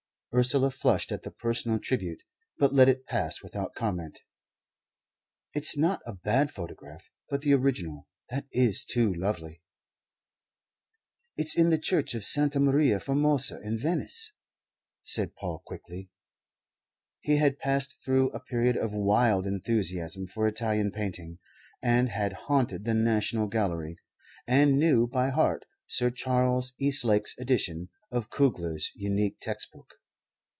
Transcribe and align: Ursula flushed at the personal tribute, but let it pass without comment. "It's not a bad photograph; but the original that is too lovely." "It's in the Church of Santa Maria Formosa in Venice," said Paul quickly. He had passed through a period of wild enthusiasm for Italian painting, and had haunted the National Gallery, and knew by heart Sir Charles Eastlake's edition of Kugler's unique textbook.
Ursula 0.33 0.71
flushed 0.71 1.11
at 1.11 1.23
the 1.23 1.31
personal 1.31 1.77
tribute, 1.77 2.23
but 2.57 2.73
let 2.73 2.87
it 2.87 3.05
pass 3.05 3.43
without 3.43 3.73
comment. 3.75 4.19
"It's 5.53 5.77
not 5.77 5.99
a 6.05 6.13
bad 6.13 6.49
photograph; 6.51 7.11
but 7.29 7.41
the 7.41 7.53
original 7.53 8.07
that 8.29 8.45
is 8.49 8.85
too 8.85 9.13
lovely." 9.13 9.61
"It's 11.35 11.57
in 11.57 11.69
the 11.69 11.77
Church 11.77 12.13
of 12.15 12.23
Santa 12.23 12.61
Maria 12.61 12.97
Formosa 12.97 13.59
in 13.61 13.77
Venice," 13.77 14.31
said 15.03 15.35
Paul 15.35 15.61
quickly. 15.65 16.09
He 17.19 17.35
had 17.35 17.59
passed 17.59 18.01
through 18.01 18.29
a 18.29 18.39
period 18.39 18.77
of 18.77 18.93
wild 18.93 19.45
enthusiasm 19.45 20.27
for 20.27 20.47
Italian 20.47 20.91
painting, 20.91 21.39
and 21.81 22.07
had 22.07 22.31
haunted 22.47 22.85
the 22.85 22.93
National 22.93 23.47
Gallery, 23.47 23.97
and 24.47 24.79
knew 24.79 25.07
by 25.07 25.29
heart 25.31 25.65
Sir 25.87 26.09
Charles 26.09 26.71
Eastlake's 26.79 27.37
edition 27.37 27.89
of 28.11 28.29
Kugler's 28.29 28.91
unique 28.95 29.37
textbook. 29.41 29.95